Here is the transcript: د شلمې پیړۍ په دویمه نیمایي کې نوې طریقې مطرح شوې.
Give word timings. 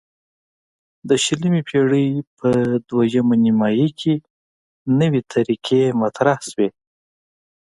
د 1.09 1.09
شلمې 1.25 1.61
پیړۍ 1.69 2.07
په 2.39 2.49
دویمه 2.89 3.35
نیمایي 3.43 3.89
کې 3.99 4.13
نوې 4.99 5.21
طریقې 5.33 5.81
مطرح 6.01 6.37
شوې. 6.49 6.69